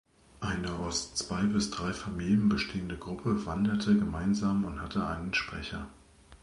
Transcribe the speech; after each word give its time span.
Eine 0.39 0.79
aus 0.79 1.13
zwei 1.13 1.43
bis 1.43 1.69
drei 1.69 1.93
Familien 1.93 2.49
bestehende 2.49 2.97
Gruppe 2.97 3.45
wanderte 3.45 3.95
gemeinsam 3.95 4.65
und 4.65 4.81
hatte 4.81 5.05
einen 5.05 5.35
Sprecher. 5.35 5.89